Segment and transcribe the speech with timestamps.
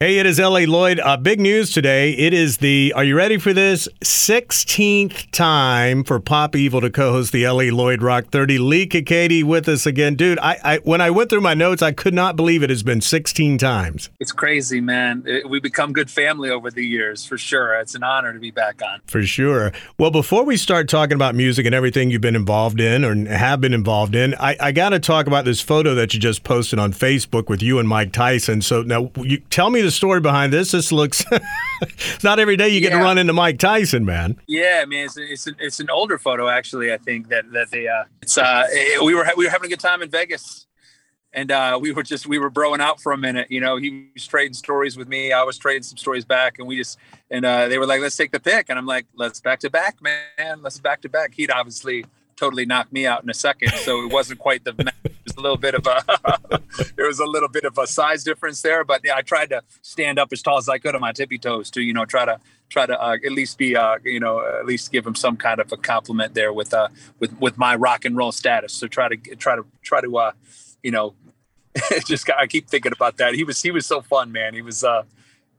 [0.00, 0.66] Hey, it is L.A.
[0.66, 0.98] Lloyd.
[0.98, 2.14] Uh, big news today.
[2.14, 3.88] It is the, are you ready for this?
[4.02, 7.70] 16th time for Pop Evil to co host the L.A.
[7.70, 8.58] Lloyd Rock 30.
[8.58, 10.16] Leigh Kakaty with us again.
[10.16, 12.82] Dude, I, I, when I went through my notes, I could not believe it has
[12.82, 14.10] been 16 times.
[14.18, 15.22] It's crazy, man.
[15.28, 17.76] It, we become good family over the years, for sure.
[17.76, 19.00] It's an honor to be back on.
[19.06, 19.70] For sure.
[19.96, 23.60] Well, before we start talking about music and everything you've been involved in or have
[23.60, 26.80] been involved in, I, I got to talk about this photo that you just posted
[26.80, 28.60] on Facebook with you and Mike Tyson.
[28.60, 30.72] So now, you, tell me the story behind this.
[30.72, 31.24] This looks
[32.24, 32.98] not every day you get yeah.
[32.98, 34.36] to run into Mike Tyson, man.
[34.46, 36.92] Yeah, I mean, it's it's, it's an older photo actually.
[36.92, 38.66] I think that that they uh, it's uh
[39.02, 40.66] we were we were having a good time in Vegas.
[41.36, 43.76] And uh, we were just we were broing out for a minute, you know.
[43.76, 45.32] He was trading stories with me.
[45.32, 46.96] I was trading some stories back, and we just
[47.28, 49.70] and uh, they were like, "Let's take the pick," and I'm like, "Let's back to
[49.70, 50.62] back, man.
[50.62, 52.04] Let's back to back." He'd obviously
[52.36, 53.72] totally knocked me out in a second.
[53.72, 54.74] So it wasn't quite the.
[55.04, 56.60] It was a little bit of a.
[56.96, 59.62] there was a little bit of a size difference there, but yeah, I tried to
[59.82, 62.24] stand up as tall as I could on my tippy toes to you know try
[62.24, 65.36] to try to uh, at least be uh, you know at least give him some
[65.36, 66.88] kind of a compliment there with uh
[67.20, 68.72] with with my rock and roll status.
[68.72, 70.32] So try to try to try to uh
[70.82, 71.14] you know
[72.06, 73.34] just I keep thinking about that.
[73.34, 74.54] He was he was so fun, man.
[74.54, 75.02] He was uh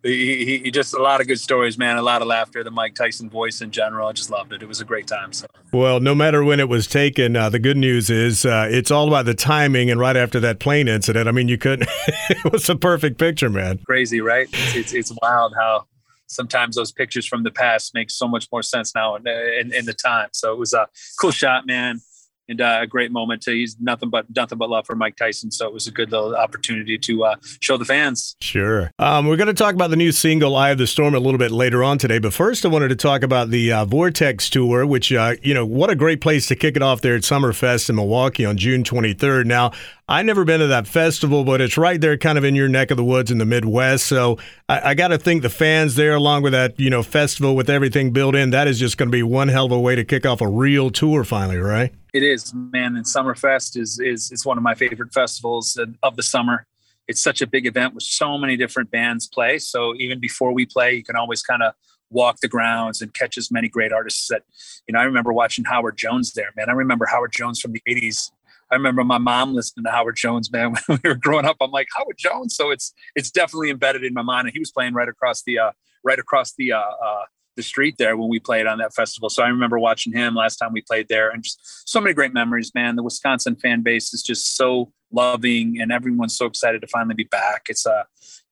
[0.06, 1.98] he, he, he, just a lot of good stories, man.
[1.98, 2.64] A lot of laughter.
[2.64, 4.62] The Mike Tyson voice in general, I just loved it.
[4.62, 5.34] It was a great time.
[5.34, 5.48] So.
[5.74, 9.08] Well, no matter when it was taken, uh, the good news is uh, it's all
[9.08, 9.90] about the timing.
[9.90, 11.90] And right after that plane incident, I mean, you couldn't.
[12.30, 13.80] it was a perfect picture, man.
[13.86, 14.48] Crazy, right?
[14.54, 15.88] It's, it's, it's wild how
[16.28, 19.86] sometimes those pictures from the past make so much more sense now in, in, in
[19.86, 20.30] the time.
[20.34, 20.88] So it was a
[21.20, 22.00] cool shot, man
[22.48, 23.42] and uh, a great moment.
[23.44, 25.52] To, he's nothing but nothing but love for Mike Tyson.
[25.52, 28.36] So it was a good little opportunity to uh, show the fans.
[28.42, 28.92] Sure.
[29.00, 31.38] Um, we're going to talk about the new single "Eye of the Storm" a little
[31.38, 34.86] bit later on today, but first I wanted to talk about the uh, Vortex tour,
[34.86, 37.90] which uh, you know what a great place to kick it off there at Summerfest
[37.90, 39.46] in Milwaukee on June 23rd.
[39.46, 39.72] Now
[40.08, 42.92] I've never been to that festival, but it's right there, kind of in your neck
[42.92, 44.06] of the woods in the Midwest.
[44.06, 44.38] So
[44.70, 47.72] I, I got to think the fans there, along with that, you know, festival with
[47.72, 50.04] everything built in, that is just going to be one hell of a way to
[50.04, 51.92] kick off a real tour finally, right?
[52.16, 52.96] It is, man.
[52.96, 56.66] And Summerfest is is is one of my favorite festivals of the summer.
[57.10, 59.60] It's such a big event with so many different bands play.
[59.60, 61.74] So even before we play, you can always kind of
[62.10, 64.44] walk the grounds and catch as many great artists that
[64.88, 67.82] you know i remember watching howard jones there man i remember howard jones from the
[67.90, 68.32] 80s
[68.72, 71.58] I remember my mom listening to Howard Jones, man, when we were growing up.
[71.62, 74.48] I'm like Howard Jones, so it's it's definitely embedded in my mind.
[74.48, 75.72] And he was playing right across the uh,
[76.04, 77.24] right across the uh, uh,
[77.56, 79.30] the street there when we played on that festival.
[79.30, 82.34] So I remember watching him last time we played there, and just so many great
[82.34, 82.96] memories, man.
[82.96, 87.26] The Wisconsin fan base is just so loving, and everyone's so excited to finally be
[87.26, 87.68] back.
[87.70, 88.04] It's uh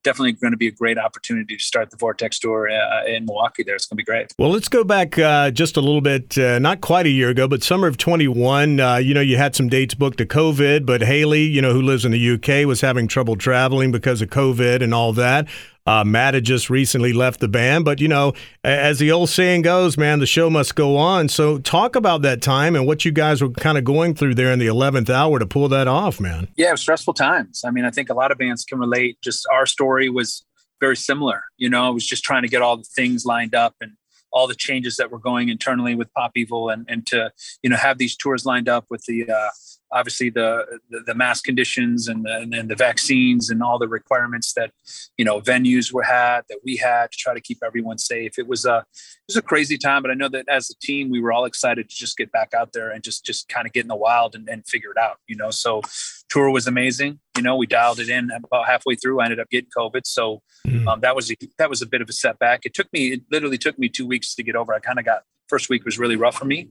[0.03, 3.63] definitely going to be a great opportunity to start the Vortex Tour uh, in Milwaukee.
[3.63, 4.33] There, it's going to be great.
[4.37, 7.47] Well, let's go back uh, just a little bit, uh, not quite a year ago,
[7.47, 8.79] but summer of 21.
[8.79, 11.81] Uh, you know, you had some dates booked to COVID, but Haley, you know, who
[11.81, 15.47] lives in the UK, was having trouble traveling because of COVID and all that.
[15.85, 18.33] Uh, Matt had just recently left the band, but you know,
[18.63, 21.27] as the old saying goes, man, the show must go on.
[21.27, 24.51] So, talk about that time and what you guys were kind of going through there
[24.51, 26.47] in the eleventh hour to pull that off, man.
[26.55, 27.63] Yeah, stressful times.
[27.65, 29.17] I mean, I think a lot of bands can relate.
[29.21, 30.45] Just our story was
[30.79, 31.43] very similar.
[31.57, 33.91] You know, I was just trying to get all the things lined up and
[34.31, 37.75] all the changes that were going internally with Pop Evil, and and to you know
[37.75, 39.49] have these tours lined up with the uh,
[39.93, 44.53] obviously the, the, the mass conditions and the, and the vaccines and all the requirements
[44.53, 44.71] that
[45.17, 48.37] you know venues were had that we had to try to keep everyone safe.
[48.37, 51.09] It was a it was a crazy time, but I know that as a team
[51.09, 53.73] we were all excited to just get back out there and just just kind of
[53.73, 55.17] get in the wild and, and figure it out.
[55.27, 55.81] You know, so
[56.29, 57.19] tour was amazing.
[57.37, 59.19] You know, we dialed it in about halfway through.
[59.19, 60.87] I ended up getting COVID, so mm.
[60.87, 62.65] um, that was a, that was a bit of a setback.
[62.65, 64.73] It took me it literally took me two weeks to get over.
[64.73, 66.69] I kind of got first week was really rough for me.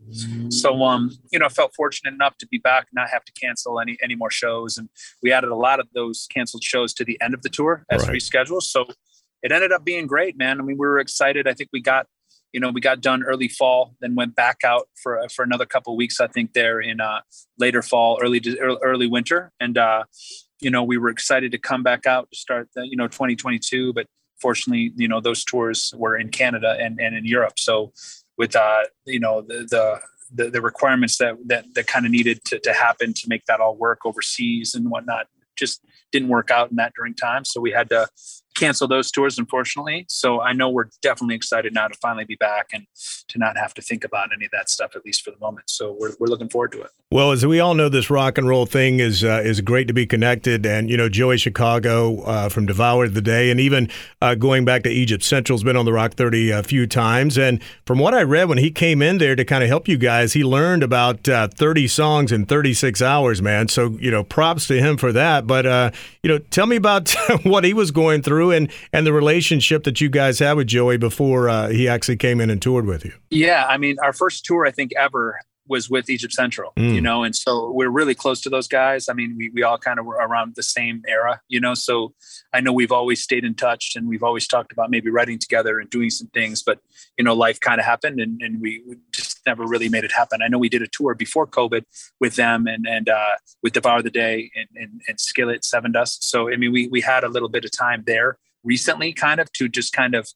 [0.49, 3.81] So, um, you know, I felt fortunate enough to be back, not have to cancel
[3.81, 4.88] any any more shows, and
[5.22, 8.06] we added a lot of those canceled shows to the end of the tour as
[8.06, 8.16] right.
[8.16, 8.62] rescheduled.
[8.62, 8.87] So
[9.43, 10.61] it ended up being great, man.
[10.61, 11.49] I mean, we were excited.
[11.49, 12.06] I think we got,
[12.53, 15.97] you know, we got done early fall, then went back out for for another couple
[15.97, 16.21] weeks.
[16.21, 17.21] I think there in uh,
[17.59, 20.05] later fall, early early winter, and uh,
[20.61, 23.93] you know, we were excited to come back out to start the you know 2022,
[23.93, 24.06] but
[24.43, 27.58] fortunately, you know, those tours were in Canada and, and in Europe.
[27.58, 27.93] So
[28.38, 30.00] with uh, you know the, the
[30.34, 33.61] the, the requirements that that, that kind of needed to, to happen to make that
[33.61, 35.26] all work overseas and whatnot
[35.56, 37.44] just didn't work out in that during time.
[37.44, 38.08] So we had to
[38.54, 40.04] cancel those tours, unfortunately.
[40.08, 42.87] So I know we're definitely excited now to finally be back and
[43.28, 45.70] to not have to think about any of that stuff, at least for the moment.
[45.70, 46.90] So we're, we're looking forward to it.
[47.10, 49.94] Well, as we all know, this rock and roll thing is uh, is great to
[49.94, 50.64] be connected.
[50.64, 53.90] And, you know, Joey Chicago uh, from Devour the Day, and even
[54.22, 57.37] uh, going back to Egypt Central, has been on the Rock 30 a few times.
[57.37, 59.99] And from what I read, when he came in there to kind of help you
[59.99, 63.69] guys, he learned about uh, 30 songs in 36 hours, man.
[63.69, 65.46] So, you know, props to him for that.
[65.46, 65.90] But, uh,
[66.22, 69.85] you know, tell me about what he was going through through and and the relationship
[69.85, 73.05] that you guys had with Joey before uh, he actually came in and toured with
[73.05, 73.12] you.
[73.31, 76.93] Yeah, I mean, our first tour I think ever was with Egypt Central, mm.
[76.93, 79.09] you know, and so we're really close to those guys.
[79.09, 82.15] I mean, we, we all kind of were around the same era, you know, so
[82.53, 85.79] I know we've always stayed in touch and we've always talked about maybe writing together
[85.79, 86.81] and doing some things, but
[87.17, 90.41] you know, life kind of happened and, and we just never really made it happen.
[90.43, 91.85] I know we did a tour before COVID
[92.21, 96.25] with them and, and uh, with Devour the Day and, and, and Skillet Sevendust.
[96.25, 99.50] So, I mean, we, we had a little bit of time there recently kind of
[99.53, 100.29] to just kind of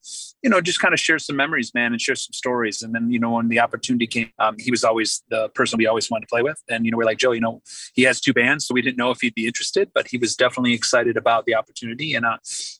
[0.42, 3.10] you know just kind of share some memories man and share some stories and then
[3.10, 6.22] you know when the opportunity came um, he was always the person we always wanted
[6.22, 7.62] to play with and you know we're like joe you know
[7.94, 10.34] he has two bands so we didn't know if he'd be interested but he was
[10.34, 12.36] definitely excited about the opportunity and uh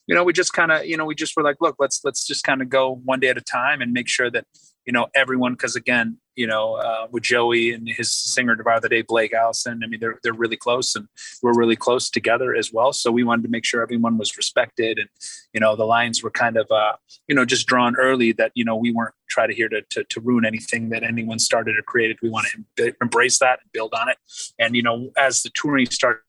[0.07, 2.27] you know we just kind of you know we just were like look let's let's
[2.27, 4.45] just kind of go one day at a time and make sure that
[4.87, 8.89] you know everyone because again you know uh, with Joey and his singer Devour the
[8.89, 11.09] Day Blake Allison I mean they're they're really close and
[11.43, 12.93] we're really close together as well.
[12.93, 15.09] So we wanted to make sure everyone was respected and
[15.53, 16.93] you know the lines were kind of uh,
[17.29, 20.05] you know just drawn early that you know we weren't trying to here to, to,
[20.05, 22.17] to ruin anything that anyone started or created.
[22.23, 22.47] We want
[22.77, 24.19] to embrace that and build on it.
[24.59, 26.21] And you know as the touring started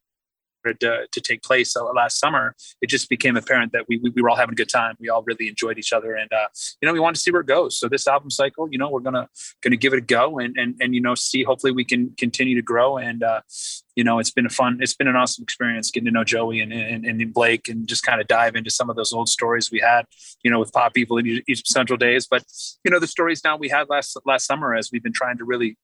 [0.64, 4.22] to, to take place uh, last summer, it just became apparent that we, we, we,
[4.22, 4.96] were all having a good time.
[4.98, 6.46] We all really enjoyed each other, and uh,
[6.80, 7.78] you know we wanted to see where it goes.
[7.78, 9.28] So this album cycle, you know, we're gonna
[9.62, 11.42] gonna give it a go, and and and you know see.
[11.42, 12.98] Hopefully, we can continue to grow.
[12.98, 13.40] And uh,
[13.96, 16.60] you know, it's been a fun, it's been an awesome experience getting to know Joey
[16.60, 19.70] and and, and Blake, and just kind of dive into some of those old stories
[19.70, 20.04] we had,
[20.42, 22.26] you know, with Pop Evil in Egypt Central days.
[22.30, 22.44] But
[22.84, 25.44] you know, the stories now we had last last summer as we've been trying to
[25.44, 25.76] really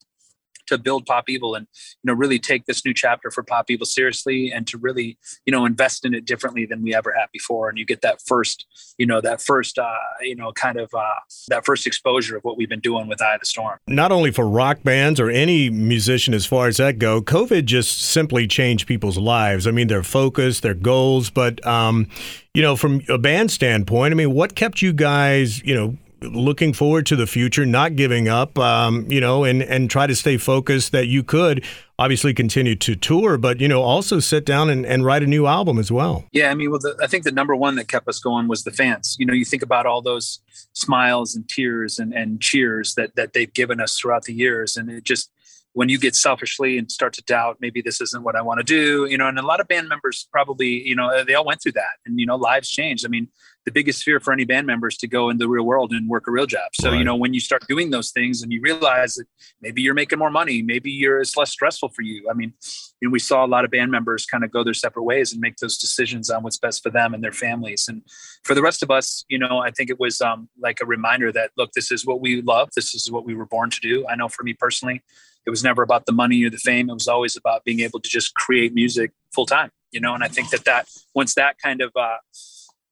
[0.66, 1.66] to build Pop Evil and
[2.02, 5.52] you know really take this new chapter for Pop Evil seriously and to really you
[5.52, 7.68] know invest in it differently than we ever have before.
[7.68, 8.66] And you get that first
[8.98, 12.56] you know that first uh, you know kind of uh, that first exposure of what
[12.56, 13.78] we've been doing with Eye of the Storm.
[13.88, 18.00] Not only for rock bands or any musician as far as that go, COVID just
[18.00, 19.66] simply changed people's lives.
[19.66, 22.08] I mean, their focus, their goals, but um,
[22.54, 25.96] you know, from a band standpoint, I mean, what kept you guys, you know,
[26.32, 30.14] looking forward to the future, not giving up, um, you know, and and try to
[30.14, 31.64] stay focused that you could
[31.98, 35.46] obviously continue to tour, but you know, also sit down and, and write a new
[35.46, 36.24] album as well.
[36.32, 38.64] Yeah, I mean, well, the, I think the number one that kept us going was
[38.64, 39.16] the fans.
[39.18, 40.40] You know, you think about all those
[40.72, 44.90] smiles and tears and, and cheers that that they've given us throughout the years, and
[44.90, 45.30] it just
[45.74, 48.64] when you get selfishly and start to doubt maybe this isn't what i want to
[48.64, 51.60] do you know and a lot of band members probably you know they all went
[51.60, 53.28] through that and you know lives changed i mean
[53.64, 56.26] the biggest fear for any band members to go in the real world and work
[56.28, 56.70] a real job.
[56.74, 56.98] So, right.
[56.98, 59.26] you know, when you start doing those things and you realize that
[59.62, 62.28] maybe you're making more money, maybe you're it's less stressful for you.
[62.30, 62.52] I mean,
[63.00, 65.32] you know, we saw a lot of band members kind of go their separate ways
[65.32, 67.88] and make those decisions on what's best for them and their families.
[67.88, 68.02] And
[68.42, 71.32] for the rest of us, you know, I think it was um, like a reminder
[71.32, 72.68] that look, this is what we love.
[72.76, 74.06] This is what we were born to do.
[74.08, 75.02] I know for me personally,
[75.46, 76.90] it was never about the money or the fame.
[76.90, 80.14] It was always about being able to just create music full time, you know.
[80.14, 82.16] And I think that that once that kind of uh,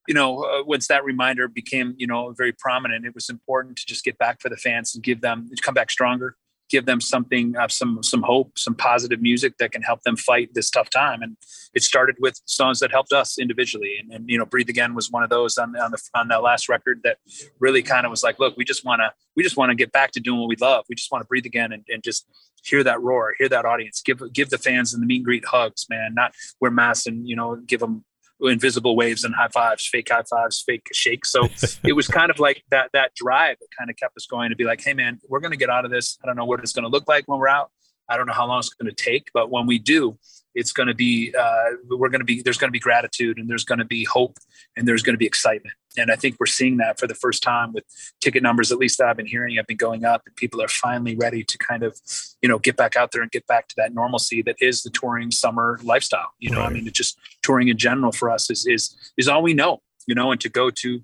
[0.09, 3.87] you know, uh, once that reminder became, you know, very prominent, it was important to
[3.87, 6.37] just get back for the fans and give them come back stronger,
[6.69, 10.55] give them something, uh, some some hope, some positive music that can help them fight
[10.55, 11.23] this tough time.
[11.23, 11.37] And
[11.75, 15.11] it started with songs that helped us individually, and, and you know, "Breathe Again" was
[15.11, 17.19] one of those on, on the on that last record that
[17.61, 19.93] really kind of was like, look, we just want to we just want to get
[19.93, 20.85] back to doing what we love.
[20.89, 22.27] We just want to breathe again and, and just
[22.65, 25.45] hear that roar, hear that audience, give give the fans and the meet and greet
[25.45, 26.15] hugs, man.
[26.15, 28.05] Not wear masks and you know give them
[28.49, 31.31] invisible waves and high fives, fake high fives, fake shakes.
[31.31, 31.49] So
[31.85, 34.57] it was kind of like that that drive that kind of kept us going to
[34.57, 36.19] be like, hey man, we're going to get out of this.
[36.23, 37.71] I don't know what it's going to look like when we're out.
[38.09, 40.19] I don't know how long it's going to take, but when we do,
[40.55, 43.49] it's going to be uh, we're going to be there's going to be gratitude and
[43.49, 44.39] there's going to be hope
[44.77, 45.75] and there's going to be excitement.
[45.97, 47.85] And i think we're seeing that for the first time with
[48.21, 50.69] ticket numbers at least that i've been hearing have been going up and people are
[50.69, 52.01] finally ready to kind of
[52.41, 54.91] you know get back out there and get back to that normalcy that is the
[54.91, 56.31] touring summer lifestyle.
[56.39, 56.71] You know right.
[56.71, 59.81] i mean it's just touring in general for us is is is all we know
[60.07, 61.03] you know and to go to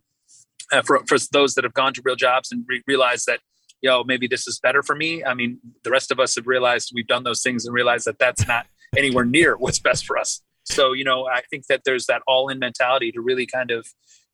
[0.73, 3.41] uh, for, for those that have gone to real jobs and re- realize that
[3.81, 5.25] yo maybe this is better for me.
[5.25, 8.19] I mean the rest of us have realized we've done those things and realized that
[8.19, 10.43] that's not anywhere near what's best for us.
[10.65, 13.87] So, you know, I think that there's that all in mentality to really kind of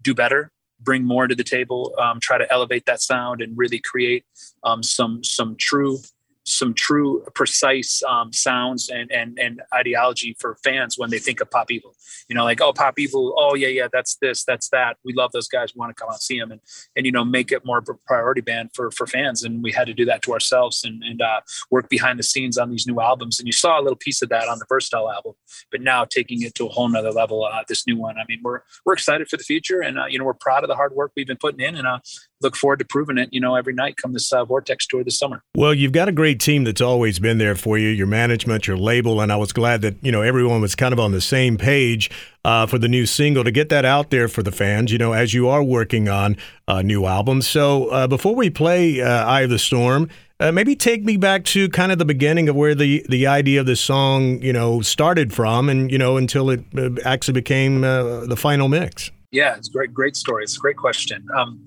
[0.02, 3.78] do better, bring more to the table, um, try to elevate that sound and really
[3.78, 4.24] create
[4.64, 5.98] um, some, some true
[6.44, 11.50] some true precise um, sounds and, and and ideology for fans when they think of
[11.50, 11.94] pop evil.
[12.28, 14.96] You know like oh pop evil oh yeah yeah that's this that's that.
[15.04, 15.74] We love those guys.
[15.74, 16.60] We want to come out and see them and
[16.96, 19.42] and you know make it more of a priority band for for fans.
[19.42, 22.58] And we had to do that to ourselves and and uh, work behind the scenes
[22.58, 23.38] on these new albums.
[23.38, 25.34] And you saw a little piece of that on the versatile album
[25.70, 28.16] but now taking it to a whole nother level uh, this new one.
[28.18, 30.68] I mean we're we're excited for the future and uh, you know we're proud of
[30.68, 31.98] the hard work we've been putting in and uh,
[32.44, 35.18] look forward to proving it, you know, every night come this uh, Vortex tour this
[35.18, 35.42] summer.
[35.56, 38.76] Well, you've got a great team that's always been there for you, your management, your
[38.76, 41.56] label, and I was glad that, you know, everyone was kind of on the same
[41.56, 42.10] page
[42.44, 45.12] uh, for the new single to get that out there for the fans, you know,
[45.12, 46.36] as you are working on
[46.68, 47.48] uh, new albums.
[47.48, 50.08] So uh, before we play uh, Eye of the Storm,
[50.40, 53.60] uh, maybe take me back to kind of the beginning of where the, the idea
[53.60, 56.64] of this song, you know, started from and, you know, until it
[57.04, 59.10] actually became uh, the final mix.
[59.30, 60.44] Yeah, it's a great, great story.
[60.44, 61.26] It's a great question.
[61.34, 61.66] Um,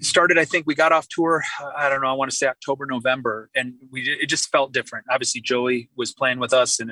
[0.00, 2.46] started, I think we got off tour, uh, I don't know, I want to say
[2.46, 5.06] October, November, and we, it just felt different.
[5.10, 6.90] Obviously Joey was playing with us and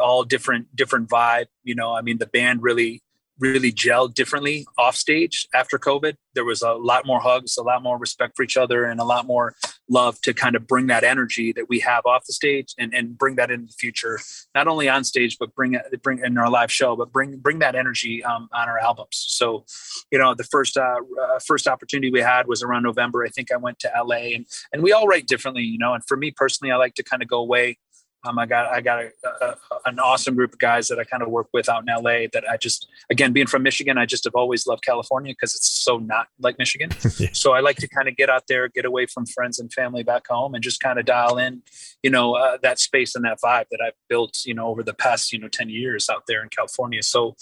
[0.00, 3.02] all different, different vibe, you know, I mean, the band really,
[3.42, 6.14] really gelled differently off stage after COVID.
[6.34, 9.04] There was a lot more hugs, a lot more respect for each other, and a
[9.04, 9.54] lot more
[9.88, 13.18] love to kind of bring that energy that we have off the stage and, and
[13.18, 14.20] bring that into the future,
[14.54, 17.58] not only on stage, but bring it, bring in our live show, but bring, bring
[17.58, 19.24] that energy um, on our albums.
[19.28, 19.64] So,
[20.12, 23.24] you know, the first, uh, uh, first opportunity we had was around November.
[23.24, 26.04] I think I went to LA and, and we all write differently, you know, and
[26.04, 27.78] for me personally, I like to kind of go away
[28.24, 29.10] um, I got I got a,
[29.40, 32.26] a, an awesome group of guys that I kind of work with out in LA.
[32.32, 35.70] That I just again being from Michigan, I just have always loved California because it's
[35.70, 36.90] so not like Michigan.
[37.18, 37.30] yeah.
[37.32, 40.04] So I like to kind of get out there, get away from friends and family
[40.04, 41.62] back home, and just kind of dial in,
[42.02, 44.94] you know, uh, that space and that vibe that I've built, you know, over the
[44.94, 47.02] past you know ten years out there in California.
[47.02, 47.34] So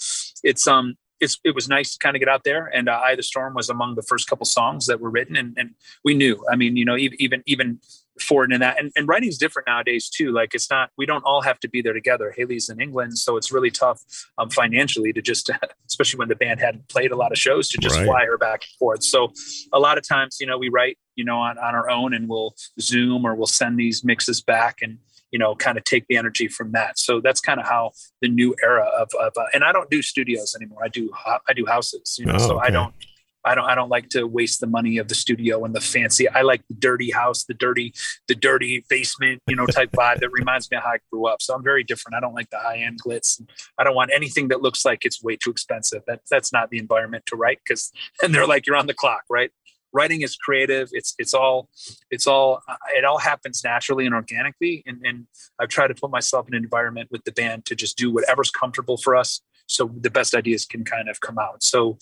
[0.43, 2.65] it's um it's, it was nice to kind of get out there.
[2.65, 5.55] And uh, "Eye the Storm" was among the first couple songs that were written, and,
[5.57, 6.43] and we knew.
[6.51, 7.79] I mean, you know, even even even
[8.19, 8.79] forward in that.
[8.79, 10.31] And, and writing is different nowadays too.
[10.31, 12.33] Like it's not, we don't all have to be there together.
[12.35, 14.01] Haley's in England, so it's really tough
[14.37, 15.49] um, financially to just,
[15.89, 18.05] especially when the band hadn't played a lot of shows, to just right.
[18.05, 19.03] fly her back and forth.
[19.03, 19.31] So
[19.71, 22.27] a lot of times, you know, we write, you know, on, on our own and
[22.27, 24.97] we'll Zoom or we'll send these mixes back and,
[25.31, 26.99] you know, kind of take the energy from that.
[26.99, 27.91] So that's kind of how
[28.21, 30.79] the new era of, of uh, and I don't do studios anymore.
[30.83, 32.67] I do, I do houses, you know, oh, so okay.
[32.67, 32.93] I don't,
[33.43, 36.29] I don't I don't like to waste the money of the studio and the fancy.
[36.29, 37.93] I like the dirty house, the dirty
[38.27, 41.41] the dirty basement, you know, type vibe that reminds me of how I grew up.
[41.41, 42.15] So I'm very different.
[42.15, 43.41] I don't like the high end glitz.
[43.77, 46.03] I don't want anything that looks like it's way too expensive.
[46.07, 47.91] That that's not the environment to write because
[48.23, 49.51] and they're like you're on the clock, right?
[49.93, 50.89] Writing is creative.
[50.93, 51.69] It's it's all
[52.11, 54.83] it's all uh, it all happens naturally and organically.
[54.85, 55.25] And and
[55.59, 58.51] I've tried to put myself in an environment with the band to just do whatever's
[58.51, 61.63] comfortable for us so the best ideas can kind of come out.
[61.63, 61.97] So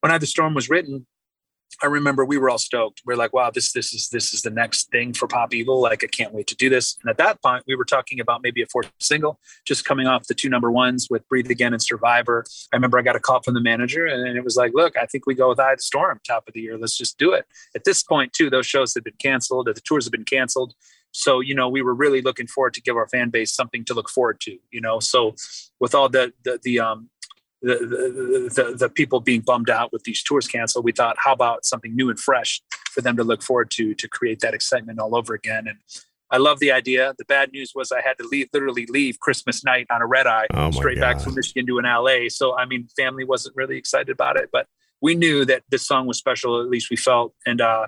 [0.00, 1.06] when Eye the Storm was written,
[1.82, 3.02] I remember we were all stoked.
[3.06, 5.80] We are like, wow, this this is this is the next thing for Pop Evil.
[5.80, 6.98] Like, I can't wait to do this.
[7.00, 10.26] And at that point, we were talking about maybe a fourth single, just coming off
[10.26, 12.44] the two number ones with Breathe Again and Survivor.
[12.72, 15.06] I remember I got a call from the manager, and it was like, look, I
[15.06, 16.76] think we go with Eye the Storm, top of the year.
[16.76, 17.46] Let's just do it.
[17.74, 20.74] At this point, too, those shows had been canceled, the tours had been canceled.
[21.12, 23.94] So, you know, we were really looking forward to give our fan base something to
[23.94, 25.00] look forward to, you know.
[25.00, 25.34] So
[25.80, 27.10] with all the the the um
[27.62, 31.64] the, the, the people being bummed out with these tours canceled, we thought, how about
[31.64, 32.60] something new and fresh
[32.92, 35.66] for them to look forward to to create that excitement all over again?
[35.68, 35.78] And
[36.30, 37.14] I love the idea.
[37.18, 40.26] The bad news was I had to leave, literally leave Christmas night on a red
[40.26, 41.00] eye oh straight God.
[41.00, 42.28] back from Michigan to an LA.
[42.28, 44.66] So I mean, family wasn't really excited about it, but
[45.02, 46.60] we knew that this song was special.
[46.60, 47.86] At least we felt, and uh,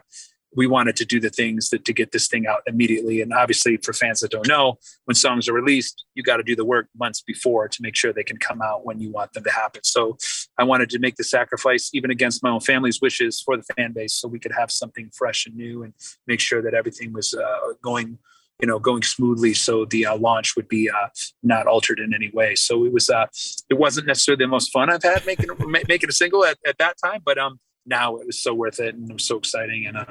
[0.54, 3.20] we wanted to do the things that to get this thing out immediately.
[3.20, 6.54] And obviously, for fans that don't know, when songs are released, you got to do
[6.54, 9.44] the work months before to make sure they can come out when you want them
[9.44, 9.82] to happen.
[9.84, 10.16] So
[10.58, 13.92] I wanted to make the sacrifice, even against my own family's wishes, for the fan
[13.92, 15.94] base, so we could have something fresh and new and
[16.26, 18.18] make sure that everything was uh, going.
[18.60, 21.08] You know, going smoothly, so the uh, launch would be uh,
[21.42, 22.54] not altered in any way.
[22.54, 23.26] So it was, uh,
[23.68, 25.48] it wasn't necessarily the most fun I've had making
[25.88, 28.94] making a single at, at that time, but um, now it was so worth it
[28.94, 29.86] and it was so exciting.
[29.86, 30.04] And uh,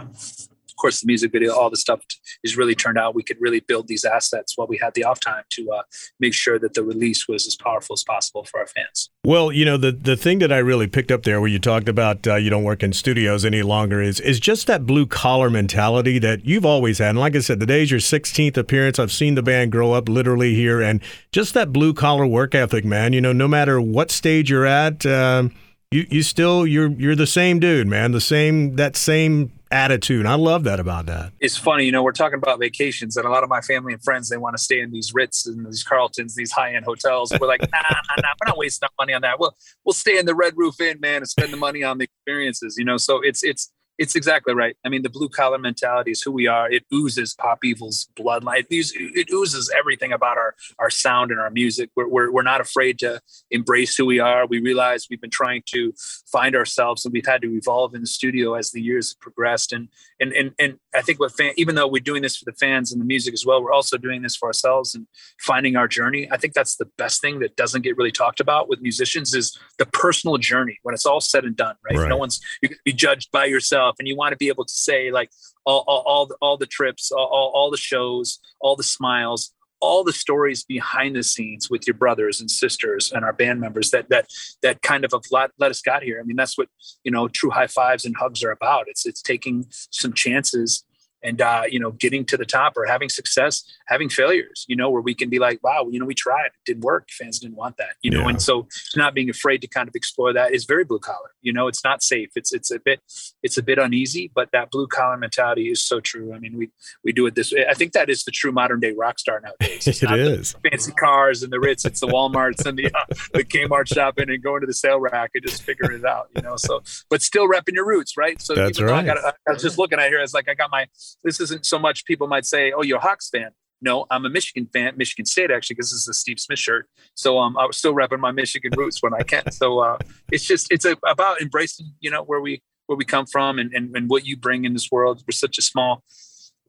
[0.71, 2.01] of course, the music video, all the stuff
[2.43, 3.13] is really turned out.
[3.13, 5.83] We could really build these assets while we had the off time to uh,
[6.19, 9.09] make sure that the release was as powerful as possible for our fans.
[9.23, 11.89] Well, you know, the the thing that I really picked up there, where you talked
[11.89, 15.49] about uh, you don't work in studios any longer, is is just that blue collar
[15.49, 17.09] mentality that you've always had.
[17.09, 18.97] And like I said, today's your 16th appearance.
[18.97, 21.01] I've seen the band grow up literally here, and
[21.31, 23.13] just that blue collar work ethic, man.
[23.13, 25.05] You know, no matter what stage you're at.
[25.05, 25.53] Um,
[25.91, 28.13] you you still you're you're the same dude, man.
[28.13, 30.25] The same that same attitude.
[30.25, 31.33] I love that about that.
[31.39, 34.03] It's funny, you know, we're talking about vacations, and a lot of my family and
[34.03, 37.33] friends they want to stay in these Ritz and these Carltons, these high end hotels.
[37.39, 39.39] We're like, nah, nah, nah, we're not wasting our money on that.
[39.39, 39.55] We'll
[39.86, 42.75] we'll stay in the Red Roof Inn, man, and spend the money on the experiences.
[42.77, 43.69] You know, so it's it's
[44.01, 44.75] it's exactly right.
[44.84, 46.67] I mean, the blue collar mentality is who we are.
[46.72, 48.65] It oozes Pop Evil's bloodline.
[48.67, 51.91] It oozes everything about our our sound and our music.
[51.96, 54.48] We're, we're, we're not afraid to embrace who we are.
[54.48, 55.93] We realize we've been trying to
[56.31, 59.72] find ourselves, and we've had to evolve in the studio as the years have progressed.
[59.72, 59.88] And
[60.20, 62.91] and and and I think with fan, even though we're doing this for the fans
[62.91, 65.05] and the music as well, we're also doing this for ourselves and
[65.39, 66.27] finding our journey.
[66.31, 69.55] I think that's the best thing that doesn't get really talked about with musicians is
[69.77, 71.75] the personal journey when it's all said and done.
[71.86, 72.00] Right?
[72.00, 72.10] right.
[72.10, 74.65] No one's you can be judged by yourself yourself and you want to be able
[74.65, 75.31] to say like
[75.65, 80.03] all all all the, all the trips, all, all, the shows, all the smiles, all
[80.03, 84.10] the stories behind the scenes with your brothers and sisters and our band members that
[84.10, 84.25] that
[84.62, 86.19] that kind of have let, let us got here.
[86.19, 86.69] I mean, that's what
[87.03, 88.86] you know, true high fives and hugs are about.
[88.88, 90.83] It's it's taking some chances
[91.23, 94.89] and uh, you know getting to the top or having success having failures you know
[94.89, 96.47] where we can be like wow you know we tried.
[96.47, 97.09] It didn't work.
[97.09, 100.33] Fans didn't want that you know and so not being afraid to kind of explore
[100.33, 100.53] that.
[100.53, 102.29] Is very blue collar you know it's not safe.
[102.35, 103.01] It's it's a bit
[103.43, 106.33] it's a bit uneasy but that blue collar mentality is so true.
[106.33, 106.69] I mean we
[107.03, 107.65] we do it this way.
[107.69, 109.87] I think that is the true modern day rock star nowadays.
[109.87, 110.55] It's it is.
[110.69, 114.43] fancy cars and the ritz it's the walmarts and the uh, the kmart shopping and
[114.43, 117.47] going to the sale rack and just figuring it out you know so but still
[117.47, 118.41] repping your roots right?
[118.41, 120.71] So that's right I, got, I was just looking at here it's like i got
[120.71, 120.87] my
[121.24, 123.51] this isn't so much people might say, "Oh, you're a Hawks fan."
[123.82, 126.88] No, I'm a Michigan fan, Michigan State actually, because this is a Steve Smith shirt.
[127.15, 129.51] So um, I was still repping my Michigan roots when I can.
[129.51, 129.98] So uh,
[130.32, 133.74] it's just it's a, about embracing, you know, where we where we come from and,
[133.74, 135.24] and and what you bring in this world.
[135.27, 136.03] We're such a small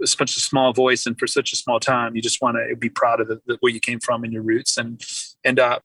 [0.05, 2.89] such a small voice and for such a small time you just want to be
[2.89, 5.01] proud of the, the, where you came from and your roots and
[5.45, 5.79] and uh,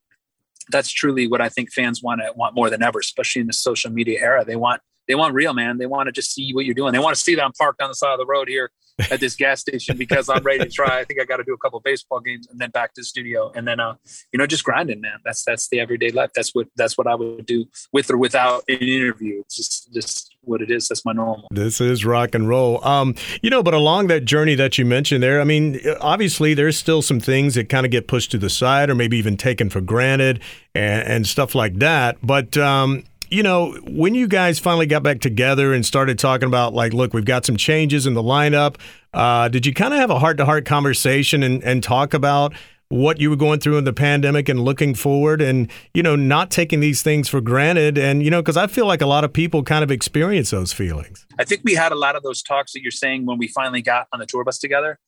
[0.72, 3.54] that's truly what i think fans want to want more than ever especially in the
[3.54, 6.66] social media era they want they want real man they want to just see what
[6.66, 8.48] you're doing they want to see that i'm parked on the side of the road
[8.48, 8.72] here
[9.12, 11.00] at this gas station because I'm ready to try.
[11.00, 13.06] I think I got to do a couple baseball games and then back to the
[13.06, 13.96] studio and then uh
[14.32, 15.20] you know just grinding man.
[15.24, 16.32] That's that's the everyday life.
[16.36, 19.42] That's what that's what I would do with or without an interview.
[19.42, 20.88] It's just just what it is.
[20.88, 21.48] That's my normal.
[21.52, 22.84] This is rock and roll.
[22.86, 26.78] Um you know, but along that journey that you mentioned there, I mean, obviously there's
[26.78, 29.70] still some things that kind of get pushed to the side or maybe even taken
[29.70, 30.42] for granted
[30.74, 32.18] and, and stuff like that.
[32.24, 36.74] But um you know, when you guys finally got back together and started talking about,
[36.74, 38.76] like, look, we've got some changes in the lineup,
[39.14, 42.54] uh, did you kind of have a heart to heart conversation and, and talk about
[42.90, 46.50] what you were going through in the pandemic and looking forward and, you know, not
[46.50, 47.98] taking these things for granted?
[47.98, 50.72] And, you know, because I feel like a lot of people kind of experience those
[50.72, 51.26] feelings.
[51.38, 53.82] I think we had a lot of those talks that you're saying when we finally
[53.82, 55.00] got on the tour bus together.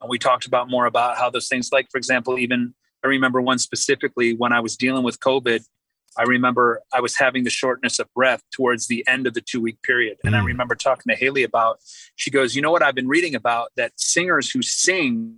[0.00, 3.40] And we talked about more about how those things, like, for example, even I remember
[3.40, 5.62] one specifically when I was dealing with COVID
[6.18, 9.60] I remember I was having the shortness of breath towards the end of the two
[9.60, 10.18] week period.
[10.24, 10.40] And mm.
[10.40, 11.78] I remember talking to Haley about,
[12.16, 13.68] she goes, You know what I've been reading about?
[13.76, 15.36] That singers who sing,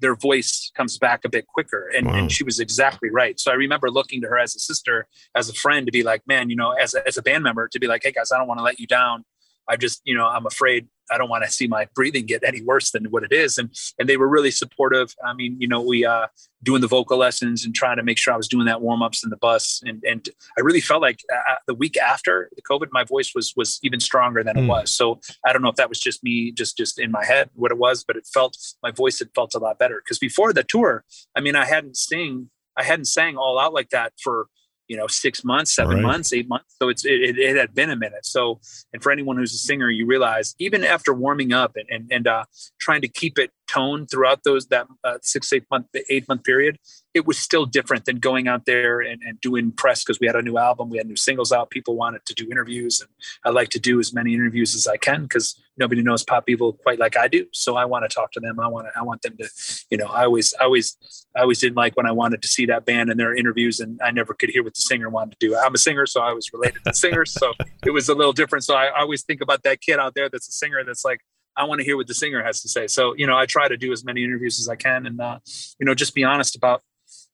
[0.00, 1.90] their voice comes back a bit quicker.
[1.94, 2.14] And, wow.
[2.14, 3.38] and, she was exactly right.
[3.38, 6.22] So I remember looking to her as a sister, as a friend, to be like,
[6.26, 8.38] Man, you know, as a, as a band member, to be like, Hey guys, I
[8.38, 9.24] don't want to let you down.
[9.68, 12.62] I just, you know, I'm afraid I don't want to see my breathing get any
[12.62, 13.58] worse than what it is.
[13.58, 15.14] And and they were really supportive.
[15.24, 16.26] I mean, you know, we uh
[16.62, 19.22] doing the vocal lessons and trying to make sure I was doing that warm ups
[19.22, 19.80] in the bus.
[19.84, 23.32] And and I really felt like uh, uh, the week after the COVID, my voice
[23.34, 24.60] was was even stronger than mm.
[24.60, 24.68] it hmm.
[24.68, 24.90] was.
[24.90, 27.70] So I don't know if that was just me, just just in my head what
[27.70, 30.64] it was, but it felt my voice had felt a lot better because before the
[30.64, 31.04] tour,
[31.36, 34.48] I mean, I hadn't sing, I hadn't sang all out like that for
[34.88, 36.02] you know six months seven right.
[36.02, 38.60] months eight months so it's it, it, had been a minute so
[38.92, 42.26] and for anyone who's a singer you realize even after warming up and and, and
[42.26, 42.44] uh,
[42.78, 46.78] trying to keep it toned throughout those that uh, six eight month eight month period
[47.16, 50.36] it was still different than going out there and, and doing press because we had
[50.36, 51.70] a new album, we had new singles out.
[51.70, 53.08] People wanted to do interviews, and
[53.42, 56.74] I like to do as many interviews as I can because nobody knows pop evil
[56.74, 57.46] quite like I do.
[57.54, 58.60] So I want to talk to them.
[58.60, 59.48] I want to, I want them to,
[59.90, 60.98] you know, I always, I always,
[61.34, 63.98] I always didn't like when I wanted to see that band in their interviews, and
[64.04, 65.56] I never could hear what the singer wanted to do.
[65.56, 67.54] I'm a singer, so I was related to the singers, so
[67.86, 68.64] it was a little different.
[68.64, 71.20] So I, I always think about that kid out there that's a singer that's like,
[71.56, 72.86] I want to hear what the singer has to say.
[72.86, 75.38] So, you know, I try to do as many interviews as I can and, uh,
[75.78, 76.82] you know, just be honest about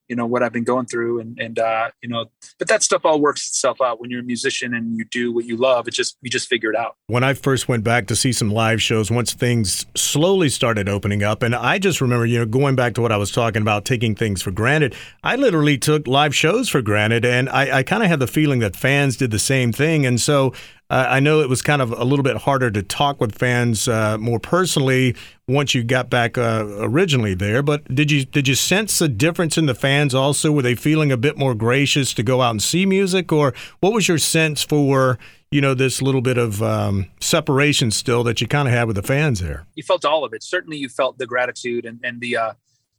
[0.07, 2.25] you know what I've been going through and and uh, you know
[2.59, 3.99] but that stuff all works itself out.
[3.99, 6.69] When you're a musician and you do what you love it just you just figure
[6.69, 6.97] it out.
[7.07, 11.23] When I first went back to see some live shows once things slowly started opening
[11.23, 13.85] up and I just remember you know going back to what I was talking about
[13.85, 18.03] taking things for granted I literally took live shows for granted and I, I kind
[18.03, 20.05] of had the feeling that fans did the same thing.
[20.05, 20.53] And so
[20.93, 24.17] I know it was kind of a little bit harder to talk with fans uh,
[24.19, 25.15] more personally
[25.47, 27.63] once you got back uh, originally there.
[27.63, 30.51] But did you did you sense a difference in the fans also?
[30.51, 33.91] Were they feeling a bit more gracious to go out and see music, or what
[33.91, 35.17] was your sense for
[35.51, 38.95] you know this little bit of um, separation still that you kind of had with
[38.95, 39.65] the fans there?
[39.73, 40.43] You felt all of it.
[40.43, 42.53] Certainly, you felt the gratitude and and the uh,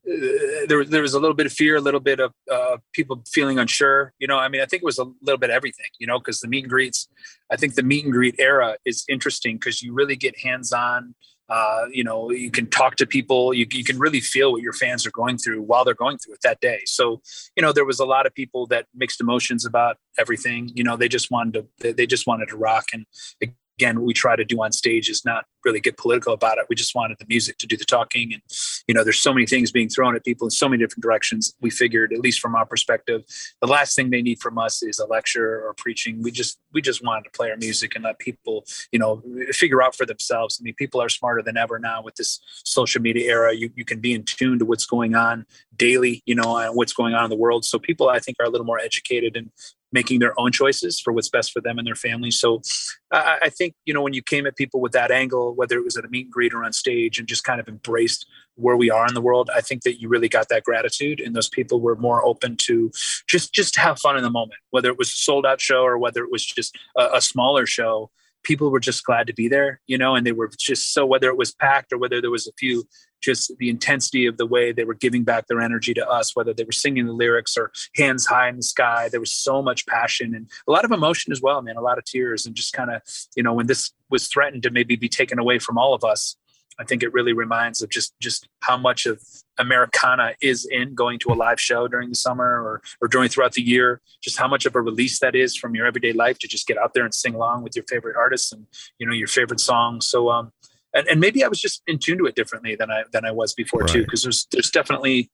[0.05, 3.59] there, there was a little bit of fear, a little bit of uh, people feeling
[3.59, 4.13] unsure.
[4.19, 5.87] You know, I mean, I think it was a little bit of everything.
[5.99, 7.09] You know, because the meet and greets,
[7.51, 11.15] I think the meet and greet era is interesting because you really get hands on.
[11.49, 13.53] Uh, you know, you can talk to people.
[13.53, 16.35] You, you can really feel what your fans are going through while they're going through
[16.35, 16.81] it that day.
[16.87, 17.21] So,
[17.55, 20.71] you know, there was a lot of people that mixed emotions about everything.
[20.75, 23.05] You know, they just wanted to they just wanted to rock and
[23.79, 26.67] again, what we try to do on stage is not really get political about it.
[26.69, 28.33] We just wanted the music to do the talking.
[28.33, 28.43] And,
[28.87, 31.55] you know, there's so many things being thrown at people in so many different directions.
[31.61, 33.23] We figured, at least from our perspective,
[33.61, 36.23] the last thing they need from us is a lecture or preaching.
[36.23, 39.83] We just, we just wanted to play our music and let people, you know, figure
[39.83, 40.59] out for themselves.
[40.61, 43.55] I mean, people are smarter than ever now with this social media era.
[43.55, 46.93] You, you can be in tune to what's going on daily, you know, and what's
[46.93, 47.65] going on in the world.
[47.65, 49.51] So people, I think, are a little more educated and
[49.95, 52.31] making their own choices for what's best for them and their family.
[52.31, 52.61] So
[53.13, 55.85] I, I, think, you know, when you came at people with that angle, whether it
[55.85, 58.27] was at a meet and greet or on stage and just kind of embraced
[58.57, 61.21] where we are in the world, I think that you really got that gratitude.
[61.21, 62.91] And those people were more open to
[63.29, 65.97] just, just have fun in the moment, whether it was a sold out show or
[65.97, 68.11] whether it was just a, a smaller show
[68.45, 71.29] people were just glad to be there, you know, and they were just so whether
[71.29, 72.87] it was packed or whether there was a few
[73.25, 76.53] just the intensity of the way they were giving back their energy to us, whether
[76.53, 79.09] they were singing the lyrics or hands high in the sky.
[79.09, 81.99] There was so much passion and a lot of emotion as well, man, a lot
[81.99, 82.47] of tears.
[82.47, 83.03] And just kind of,
[83.37, 86.37] you know, when this was threatened to maybe be taken away from all of us,
[86.79, 89.23] I think it really reminds of just just how much of
[89.59, 93.53] Americana is in going to a live show during the summer or or during throughout
[93.53, 94.01] the year.
[94.23, 96.79] Just how much of a release that is from your everyday life to just get
[96.79, 98.67] out there and sing along with your favorite artists and
[98.99, 100.07] you know your favorite songs.
[100.07, 100.53] So um,
[100.95, 103.33] and, and maybe I was just in tune to it differently than I than I
[103.33, 103.91] was before right.
[103.91, 104.03] too.
[104.03, 105.31] Because there's there's definitely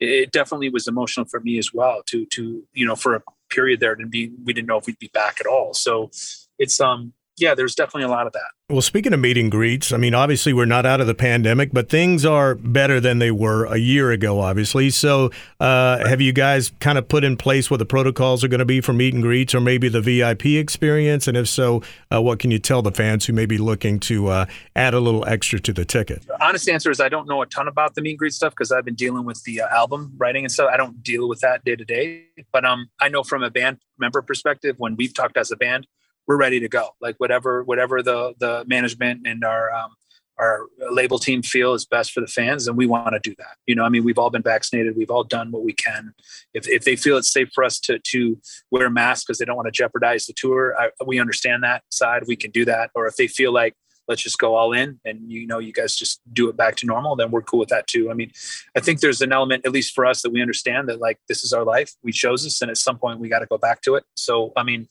[0.00, 3.80] it definitely was emotional for me as well to to you know for a period
[3.80, 5.72] there to be we didn't know if we'd be back at all.
[5.74, 6.10] So
[6.58, 8.50] it's um yeah, there's definitely a lot of that.
[8.68, 11.72] Well, speaking of meet and greets, I mean, obviously we're not out of the pandemic,
[11.72, 14.90] but things are better than they were a year ago, obviously.
[14.90, 18.58] So, uh, have you guys kind of put in place what the protocols are going
[18.58, 21.28] to be for meet and greets or maybe the VIP experience?
[21.28, 21.80] And if so,
[22.12, 25.00] uh, what can you tell the fans who may be looking to uh, add a
[25.00, 26.26] little extra to the ticket?
[26.26, 28.52] The honest answer is I don't know a ton about the meet and greet stuff
[28.52, 30.70] because I've been dealing with the uh, album writing and stuff.
[30.72, 33.78] I don't deal with that day to day, but um, I know from a band
[33.96, 35.86] member perspective, when we've talked as a band,
[36.26, 36.90] we're ready to go.
[37.00, 39.90] Like whatever whatever the the management and our um,
[40.38, 43.56] our label team feel is best for the fans, and we want to do that.
[43.66, 44.96] You know, I mean, we've all been vaccinated.
[44.96, 46.12] We've all done what we can.
[46.52, 48.38] If, if they feel it's safe for us to to
[48.70, 52.24] wear masks because they don't want to jeopardize the tour, I, we understand that side.
[52.26, 52.90] We can do that.
[52.94, 53.74] Or if they feel like
[54.08, 56.86] let's just go all in and you know you guys just do it back to
[56.86, 58.30] normal then we're cool with that too i mean
[58.76, 61.42] i think there's an element at least for us that we understand that like this
[61.42, 63.82] is our life we chose this and at some point we got to go back
[63.82, 64.88] to it so i mean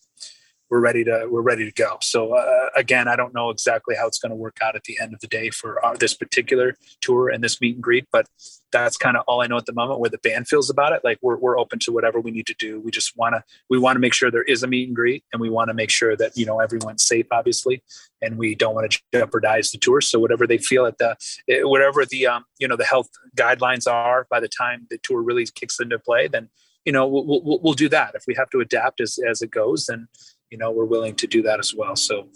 [0.76, 1.98] we're ready to we're ready to go.
[2.02, 4.98] So uh, again, I don't know exactly how it's going to work out at the
[5.02, 8.28] end of the day for our, this particular tour and this meet and greet, but
[8.74, 10.02] that's kind of all I know at the moment.
[10.02, 12.56] Where the band feels about it, like we're we're open to whatever we need to
[12.56, 12.82] do.
[12.82, 15.24] We just want to we want to make sure there is a meet and greet,
[15.32, 17.82] and we want to make sure that you know everyone's safe, obviously,
[18.22, 20.02] and we don't want to jeopardize the tour.
[20.02, 21.16] So whatever they feel at the
[21.48, 23.08] eh, whatever the um you know the health
[23.38, 26.50] guidelines are by the time the tour really kicks into play, then
[26.84, 29.52] you know we'll, we'll, we'll do that if we have to adapt as, as it
[29.52, 30.08] goes then
[30.50, 31.96] you know, we're willing to do that as well.
[31.96, 32.28] So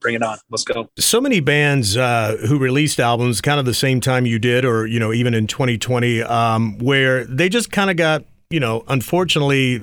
[0.00, 0.38] bring it on.
[0.50, 0.88] Let's go.
[0.98, 4.86] So many bands uh, who released albums kind of the same time you did, or,
[4.86, 9.80] you know, even in 2020, um, where they just kind of got, you know, unfortunately,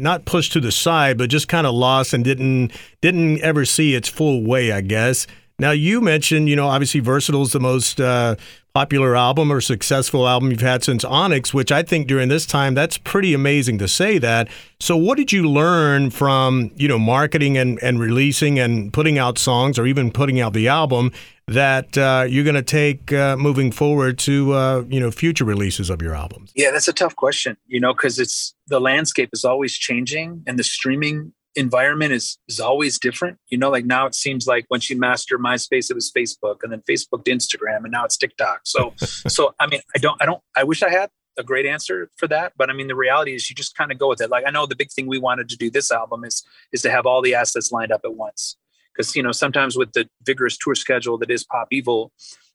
[0.00, 3.94] not pushed to the side, but just kind of lost and didn't didn't ever see
[3.94, 5.26] its full way, I guess.
[5.58, 8.36] Now you mentioned, you know, obviously Versatile is the most uh,
[8.74, 12.74] popular album or successful album you've had since Onyx, which I think during this time
[12.74, 14.48] that's pretty amazing to say that.
[14.80, 19.38] So what did you learn from, you know, marketing and, and releasing and putting out
[19.38, 21.12] songs or even putting out the album
[21.48, 25.90] that uh, you're going to take uh, moving forward to, uh, you know, future releases
[25.90, 26.50] of your albums?
[26.54, 30.58] Yeah, that's a tough question, you know, because it's the landscape is always changing and
[30.58, 33.38] the streaming environment is is always different.
[33.48, 36.72] You know, like now it seems like once you master MySpace, it was Facebook, and
[36.72, 38.60] then Facebook to Instagram, and now it's TikTok.
[38.64, 42.10] So, so I mean, I don't, I don't, I wish I had a great answer
[42.16, 44.30] for that, but I mean, the reality is you just kind of go with it.
[44.30, 46.90] Like I know the big thing we wanted to do this album is is to
[46.90, 48.56] have all the assets lined up at once,
[48.94, 52.12] because you know sometimes with the vigorous tour schedule that is Pop Evil,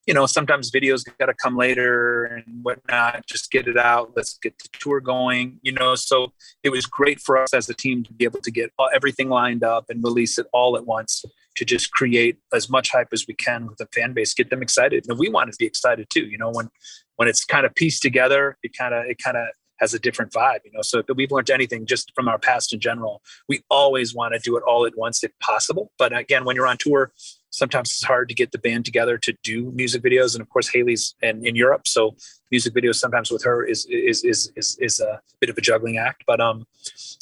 [0.07, 3.25] you know, sometimes videos got to come later and whatnot.
[3.27, 4.13] Just get it out.
[4.15, 5.59] Let's get the tour going.
[5.61, 6.31] You know, so
[6.63, 9.63] it was great for us as a team to be able to get everything lined
[9.63, 11.23] up and release it all at once
[11.57, 14.61] to just create as much hype as we can with the fan base, get them
[14.61, 15.05] excited.
[15.09, 16.25] And we want to be excited too.
[16.25, 16.69] You know, when
[17.17, 19.47] when it's kind of pieced together, it kind of it kind of
[19.79, 20.81] has a different vibe, you know.
[20.81, 24.39] So if we've learned anything just from our past in general, we always want to
[24.39, 25.91] do it all at once if possible.
[25.97, 27.11] But again, when you're on tour,
[27.57, 30.33] sometimes it's hard to get the band together to do music videos.
[30.35, 32.15] And of course haley's in, in europe so
[32.51, 35.97] music videos sometimes with her is is is is, is a bit of a juggling
[35.97, 36.23] act.
[36.27, 36.65] But um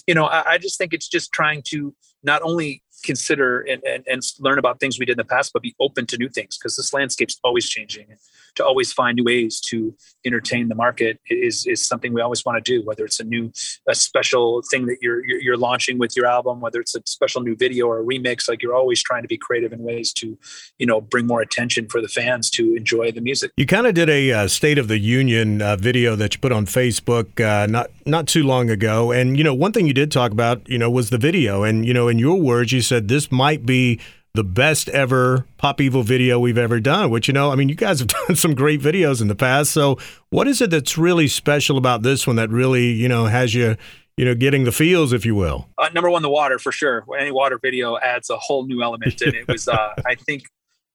[0.08, 4.04] you know I, I just think it's just trying to not only consider and, and,
[4.08, 6.58] and learn about things we did in the past but be open to new things
[6.58, 8.08] because this landscape's always changing
[8.56, 12.64] to always find new ways to entertain the market is is something we always want
[12.64, 12.86] to do.
[12.86, 13.52] Whether it's a new
[13.88, 17.56] a special thing that you're, you're launching with your album, whether it's a special new
[17.56, 20.38] video or a remix, like you're always trying to be creative in ways to,
[20.80, 23.52] you know, bring more attention for the fans to enjoy the music.
[23.58, 26.52] You kind of did a uh, State of the Union uh, video that you put
[26.52, 30.12] on Facebook uh, not not too long ago, and you know one thing you did
[30.12, 33.08] talk about, you know, was the video, and you know in your words you said
[33.08, 34.00] this might be
[34.36, 37.76] the best ever Pop Evil video we've ever done, which, you know, I mean, you
[37.76, 39.72] guys have done some great videos in the past.
[39.72, 39.98] So,
[40.30, 43.76] what is it that's really special about this one that really, you know, has you,
[44.18, 45.70] you know, getting the feels, if you will?
[45.78, 47.06] Uh, number one, the water for sure.
[47.18, 49.22] Any water video adds a whole new element.
[49.22, 50.44] And it was, uh, I think,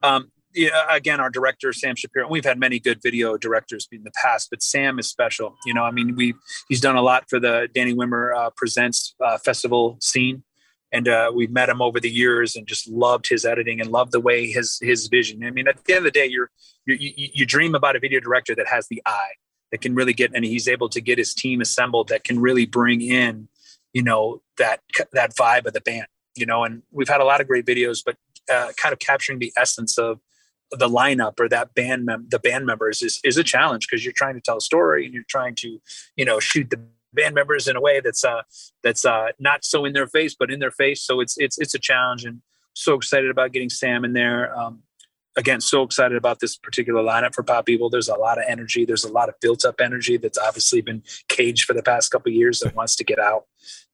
[0.02, 2.28] um, yeah, again, our director Sam Shapiro.
[2.28, 5.54] We've had many good video directors in the past, but Sam is special.
[5.64, 6.34] You know, I mean, we
[6.68, 10.42] he's done a lot for the Danny Wimmer uh, presents uh, festival scene
[10.92, 14.12] and uh, we've met him over the years and just loved his editing and loved
[14.12, 15.44] the way his his vision.
[15.44, 16.50] I mean, at the end of the day, you're,
[16.86, 19.32] you you dream about a video director that has the eye
[19.70, 22.66] that can really get, and he's able to get his team assembled that can really
[22.66, 23.48] bring in,
[23.92, 24.80] you know, that
[25.12, 26.06] that vibe of the band.
[26.36, 28.16] You know, and we've had a lot of great videos, but
[28.50, 30.20] uh, kind of capturing the essence of
[30.72, 34.12] the lineup or that band mem- the band members is is a challenge because you're
[34.12, 35.80] trying to tell a story and you're trying to
[36.16, 36.80] you know shoot the
[37.12, 38.42] band members in a way that's uh
[38.82, 41.02] that's uh not so in their face but in their face.
[41.02, 42.40] So it's it's it's a challenge and
[42.74, 44.56] so excited about getting sam in there.
[44.56, 44.82] Um
[45.36, 48.84] again so excited about this particular lineup for pop evil there's a lot of energy.
[48.84, 52.32] There's a lot of built up energy that's obviously been caged for the past couple
[52.32, 53.44] years that wants to get out.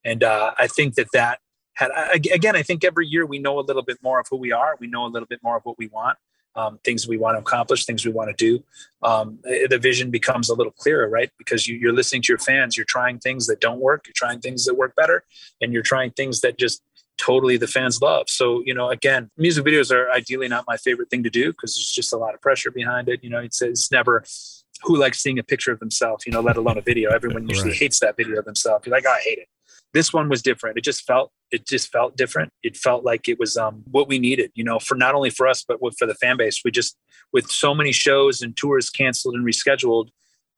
[0.04, 1.40] And uh i think that that
[1.74, 4.52] had again i think every year we know a little bit more of who we
[4.52, 4.76] are.
[4.80, 6.18] We know a little bit more of what we want
[6.56, 8.64] um, things we want to accomplish, things we want to do.
[9.02, 11.30] Um, eh, the vision becomes a little clearer, right?
[11.38, 14.40] Because you, are listening to your fans, you're trying things that don't work, you're trying
[14.40, 15.24] things that work better,
[15.60, 16.82] and you're trying things that just
[17.18, 18.28] totally the fans love.
[18.28, 21.74] So, you know, again, music videos are ideally not my favorite thing to do because
[21.76, 23.22] there's just a lot of pressure behind it.
[23.22, 24.24] You know, it's, it's never
[24.82, 27.10] who likes seeing a picture of themselves, you know, let alone a video.
[27.10, 27.78] Everyone usually right.
[27.78, 28.86] hates that video of themselves.
[28.86, 29.48] You're like, oh, I hate it
[29.96, 30.76] this one was different.
[30.76, 32.52] It just felt it just felt different.
[32.62, 35.48] It felt like it was um, what we needed you know for not only for
[35.48, 36.60] us but for the fan base.
[36.64, 36.96] We just
[37.32, 40.08] with so many shows and tours canceled and rescheduled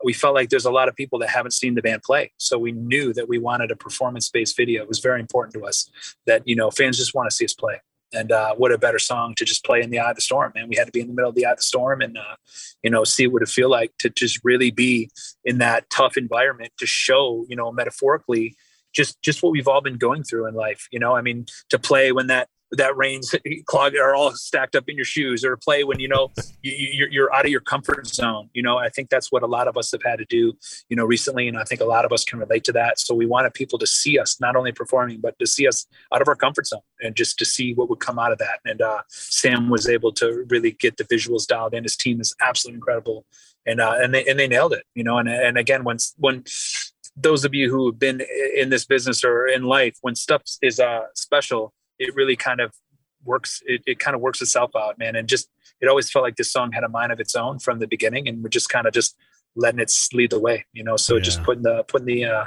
[0.05, 2.33] we felt like there's a lot of people that haven't seen the band play.
[2.39, 4.83] So we knew that we wanted a performance based video.
[4.83, 5.91] It was very important to us
[6.27, 7.81] that you know fans just want to see us play.
[8.15, 10.53] And uh, what a better song to just play in the eye of the storm
[10.55, 10.69] man.
[10.69, 12.37] We had to be in the middle of the eye of the storm and uh,
[12.83, 15.11] you know see what it feel like to just really be
[15.45, 18.57] in that tough environment to show you know metaphorically
[18.99, 21.15] just just what we've all been going through in life you know?
[21.15, 23.35] I mean to play when that that rain's
[23.67, 26.31] clog are all stacked up in your shoes or to play when you know
[26.63, 28.77] you, you're, you're out of your comfort zone you know?
[28.77, 30.53] I think that's what a lot of us have had to do
[30.89, 32.99] you know recently and i think a lot of us can relate to that.
[32.99, 36.21] So we wanted people to see us not only performing but to see us out
[36.21, 38.59] of our comfort zone and just to see what would come out of that.
[38.65, 41.85] And uh, sam was able to really get the visuals dialed in.
[41.85, 43.25] His team is absolutely incredible.
[43.67, 45.19] And uh, and they and they nailed it you know?
[45.19, 46.45] And and again when when
[47.21, 48.23] those of you who have been
[48.57, 52.73] in this business or in life, when stuff is uh, special, it really kind of
[53.25, 53.63] works.
[53.67, 55.17] It, it kind of works itself out, man.
[55.17, 55.51] And just
[55.81, 58.29] it always felt like this song had a mind of its own from the beginning,
[58.29, 59.17] and we're just kind of just
[59.57, 60.97] letting it lead the way, you know.
[60.97, 61.23] So yeah.
[61.23, 62.45] just putting the putting the uh,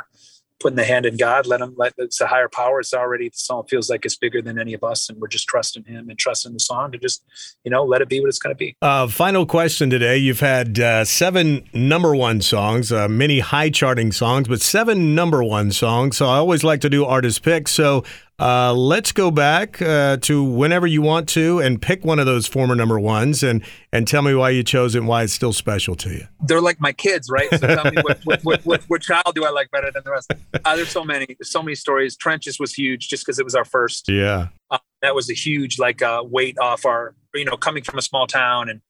[0.62, 2.80] putting the hand in God, let him let it's a higher power.
[2.80, 5.47] It's already the song feels like it's bigger than any of us, and we're just
[5.47, 7.24] trusting him and trusting the song to just,
[7.63, 8.76] you know, let it be what it's going to be.
[8.82, 10.17] Uh, final question today.
[10.17, 15.43] You've had uh, seven number one songs, uh, many high charting songs, but seven number
[15.43, 16.17] one songs.
[16.17, 17.71] So I always like to do artist picks.
[17.71, 18.04] So
[18.41, 22.47] uh, let's go back uh, to whenever you want to and pick one of those
[22.47, 25.54] former number ones and and tell me why you chose it and why it's still
[25.54, 26.27] special to you.
[26.47, 27.49] They're like my kids, right?
[27.51, 30.12] So tell me what, what, what, what, what child do I like better than the
[30.12, 30.34] rest?
[30.65, 32.17] Uh, there's so many, there's so many stories.
[32.17, 34.10] Trenches was huge just because it was our first.
[34.10, 34.47] Yeah.
[34.71, 38.01] Uh, that was a huge like uh, weight off our, you know, coming from a
[38.01, 38.82] small town and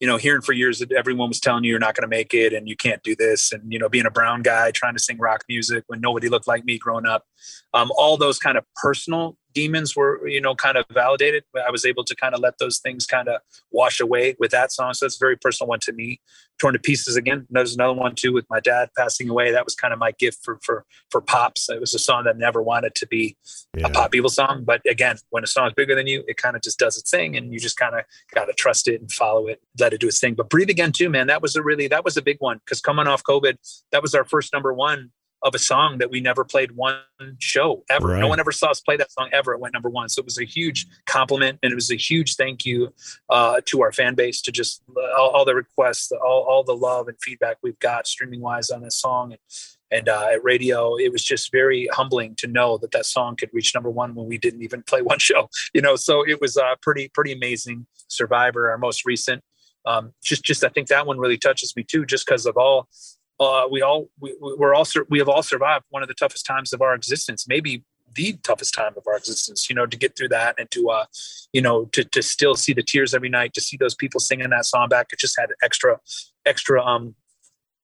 [0.00, 2.32] you know, hearing for years that everyone was telling you you're not going to make
[2.32, 5.00] it and you can't do this, and you know, being a brown guy trying to
[5.00, 7.24] sing rock music when nobody looked like me growing up,
[7.74, 11.84] um, all those kind of personal demons were you know kind of validated i was
[11.84, 14.94] able to kind of let those things kind of wash away with that song.
[14.94, 16.20] So that's a very personal one to me.
[16.58, 17.46] Torn to pieces again.
[17.50, 19.52] There's another one too with my dad passing away.
[19.52, 21.68] That was kind of my gift for for for pops.
[21.68, 23.36] It was a song that never wanted to be
[23.76, 23.86] yeah.
[23.86, 24.64] a pop evil song.
[24.64, 27.10] But again when a song is bigger than you it kind of just does its
[27.10, 30.00] thing and you just kind of got to trust it and follow it let it
[30.00, 30.34] do its thing.
[30.34, 32.58] But breathe again too man that was a really that was a big one.
[32.64, 33.56] Because coming off covid
[33.92, 35.10] that was our first number one
[35.42, 36.98] of a song that we never played one
[37.38, 38.08] show ever.
[38.08, 38.20] Right.
[38.20, 39.52] No one ever saw us play that song ever.
[39.52, 40.08] It went number one.
[40.08, 42.92] So it was a huge compliment and it was a huge thank you
[43.28, 44.82] uh, to our fan base to just
[45.16, 48.82] all, all the requests, all, all, the love and feedback we've got streaming wise on
[48.82, 49.32] this song.
[49.32, 49.40] And,
[49.90, 53.50] and uh, at radio, it was just very humbling to know that that song could
[53.52, 55.96] reach number one when we didn't even play one show, you know.
[55.96, 57.86] So it was uh, pretty, pretty amazing.
[58.08, 59.42] Survivor, our most recent,
[59.86, 62.88] um, just just I think that one really touches me too, just because of all
[63.40, 66.72] uh, we all we, we're all we have all survived one of the toughest times
[66.72, 69.68] of our existence, maybe the toughest time of our existence.
[69.68, 71.04] You know, to get through that and to uh,
[71.52, 74.50] you know to to still see the tears every night, to see those people singing
[74.50, 75.98] that song back, it just had extra
[76.46, 77.14] extra um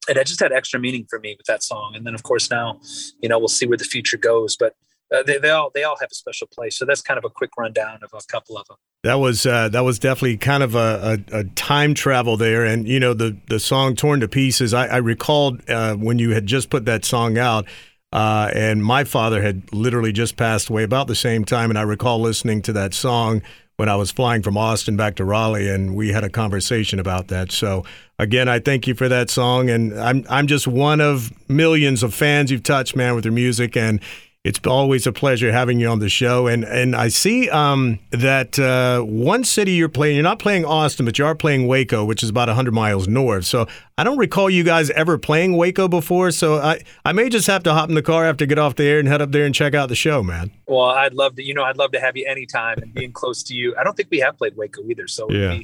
[0.09, 1.95] it just had extra meaning for me with that song.
[1.95, 2.81] And then of course now,
[3.21, 4.75] you know, we'll see where the future goes, but
[5.13, 6.77] uh, they, they all they all have a special place.
[6.79, 8.77] So that's kind of a quick rundown of a couple of them.
[9.03, 12.89] That was uh, that was definitely kind of a, a, a, time travel there, and
[12.89, 16.47] you know the the song "Torn to Pieces." I, I recalled uh, when you had
[16.47, 17.67] just put that song out,
[18.13, 21.83] uh, and my father had literally just passed away about the same time, and I
[21.83, 23.43] recall listening to that song
[23.77, 27.29] when I was flying from Austin back to Raleigh, and we had a conversation about
[27.29, 27.51] that.
[27.51, 27.85] So
[28.19, 32.15] again, I thank you for that song, and I'm I'm just one of millions of
[32.15, 34.01] fans you've touched, man, with your music, and
[34.45, 36.47] it's always a pleasure having you on the show.
[36.47, 41.07] And and I see um, that uh, one city you're playing, you're not playing Austin,
[41.07, 43.47] but you are playing Waco, which is about 100 miles north.
[43.47, 46.31] So I don't recall you guys ever playing Waco before.
[46.31, 48.85] So I, I may just have to hop in the car after get off the
[48.85, 50.51] air and head up there and check out the show, man.
[50.67, 53.43] Well, I'd love to, you know, I'd love to have you anytime and being close
[53.45, 53.75] to you.
[53.79, 55.09] I don't think we have played Waco either.
[55.09, 55.61] So yeah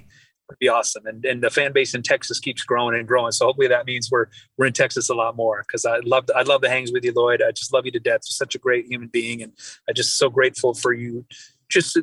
[0.59, 1.07] be awesome.
[1.07, 3.33] And and the fan base in Texas keeps growing and growing.
[3.33, 6.43] So hopefully that means we're we're in Texas a lot more because I love I
[6.43, 7.43] love the hangs with you, Lloyd.
[7.43, 8.23] I just love you to death.
[8.25, 9.53] You're such a great human being, and
[9.89, 11.25] I'm just so grateful for you.
[11.69, 12.03] Just uh,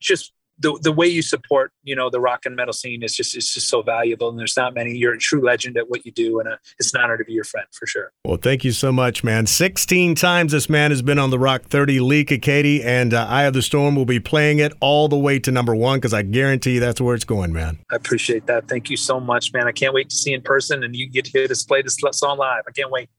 [0.00, 3.36] just the the way you support you know the rock and metal scene is just
[3.36, 6.12] it's just so valuable and there's not many you're a true legend at what you
[6.12, 8.12] do and uh, it's an honor to be your friend for sure.
[8.24, 9.46] Well thank you so much man.
[9.46, 13.44] 16 times this man has been on the rock 30 Leigh Kakaty and uh, Eye
[13.44, 16.22] of the Storm will be playing it all the way to number one because I
[16.22, 17.78] guarantee you that's where it's going man.
[17.90, 18.68] I appreciate that.
[18.68, 19.66] Thank you so much man.
[19.66, 21.98] I can't wait to see in person and you get to hear us play this
[22.12, 22.62] song live.
[22.66, 23.10] I can't wait